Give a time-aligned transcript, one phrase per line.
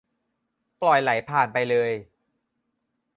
[0.81, 1.91] ปล่อยไหลผ่านไปเลย